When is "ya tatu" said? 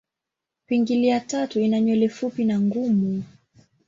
1.07-1.59